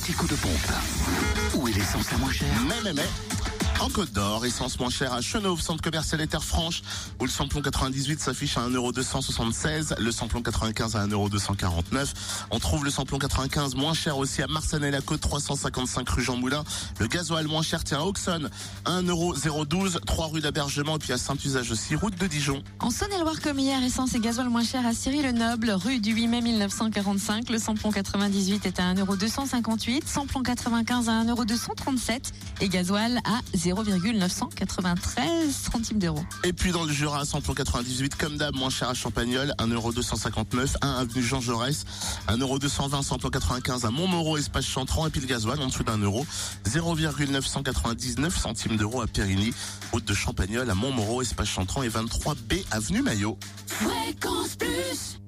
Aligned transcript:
anti-coup 0.00 0.28
de 0.28 0.34
pompe. 0.34 0.72
Où 1.56 1.68
est 1.68 1.72
l'essence 1.72 2.10
la 2.10 2.18
moins 2.18 2.32
chère? 2.32 2.48
Mais, 2.66 2.76
mais, 2.82 2.92
mais. 2.94 3.39
En 3.80 3.88
Côte 3.88 4.12
d'Or, 4.12 4.44
essence 4.44 4.78
moins 4.78 4.90
chère 4.90 5.14
à 5.14 5.22
Chenauve, 5.22 5.62
centre 5.62 5.82
commercial 5.82 6.20
et 6.20 6.26
Terre 6.26 6.44
Franche, 6.44 6.82
où 7.18 7.24
le 7.24 7.30
samplon 7.30 7.62
98 7.62 8.20
s'affiche 8.20 8.58
à 8.58 8.68
1,276€, 8.68 9.98
le 9.98 10.12
samplon 10.12 10.42
95 10.42 10.96
à 10.96 11.06
1,249€. 11.06 12.12
On 12.50 12.58
trouve 12.58 12.84
le 12.84 12.90
samplon 12.90 13.18
95 13.18 13.76
moins 13.76 13.94
cher 13.94 14.18
aussi 14.18 14.42
à 14.42 14.48
Marsanne-la-Côte, 14.48 15.22
355 15.22 16.06
rue 16.10 16.22
Jean 16.22 16.36
Moulin. 16.36 16.62
Le 16.98 17.06
gasoil 17.06 17.46
moins 17.46 17.62
cher 17.62 17.82
tient 17.82 18.00
à 18.00 18.02
Auxonne, 18.02 18.50
1,012€, 18.84 20.04
3 20.04 20.26
rue 20.26 20.40
d'Abergement, 20.40 20.96
et 20.96 20.98
puis 20.98 21.14
à 21.14 21.18
Saint-Usage 21.18 21.70
aussi, 21.70 21.94
route 21.94 22.18
de 22.18 22.26
Dijon. 22.26 22.62
En 22.80 22.90
Saône-et-Loire, 22.90 23.40
comme 23.40 23.58
hier, 23.58 23.82
essence 23.82 24.14
et 24.14 24.20
gasoil 24.20 24.50
moins 24.50 24.62
cher 24.62 24.86
à 24.86 24.92
Cyril-le-Noble, 24.92 25.70
rue 25.70 26.00
du 26.00 26.12
8 26.12 26.28
mai 26.28 26.42
1945. 26.42 27.48
Le 27.48 27.56
samplon 27.58 27.90
98 27.90 28.66
est 28.66 28.78
à 28.78 28.92
1,258€, 28.92 30.02
samplon 30.04 30.42
95 30.42 31.08
à 31.08 31.24
1,237€ 31.24 32.32
et 32.60 32.68
gasoil 32.68 33.20
à 33.24 33.40
0,993 33.72 35.54
centimes 35.72 35.98
d'euros. 35.98 36.24
Et 36.44 36.52
puis 36.52 36.72
dans 36.72 36.84
le 36.84 36.92
Jura, 36.92 37.24
samplon 37.24 37.54
98, 37.54 38.16
comme 38.16 38.36
d'hab, 38.36 38.54
moins 38.54 38.70
cher 38.70 38.88
à 38.88 38.94
Champagnol, 38.94 39.54
1,259€, 39.58 40.76
1 40.82 40.88
avenue 40.88 41.22
Jean 41.22 41.40
Jaurès, 41.40 41.84
1,220€, 42.28 43.02
samplon 43.02 43.30
95 43.30 43.84
à 43.84 43.90
Montmoreau, 43.90 44.36
espace 44.38 44.66
Chantran, 44.66 45.06
et 45.06 45.10
puis 45.10 45.20
le 45.20 45.26
gasoil 45.26 45.60
en 45.60 45.68
dessous 45.68 45.84
d'un 45.84 45.98
euro, 45.98 46.26
0,999 46.66 48.36
centimes 48.36 48.76
d'euros 48.76 49.02
à 49.02 49.06
Périgny, 49.06 49.52
route 49.92 50.04
de 50.04 50.14
Champagnol 50.14 50.68
à 50.68 50.74
Montmoreau, 50.74 51.22
espace 51.22 51.48
Chantran 51.48 51.82
et 51.82 51.88
23B 51.88 52.64
avenue 52.70 53.02
Maillot. 53.02 53.38
Fréquence 53.66 54.56
Plus 54.56 55.20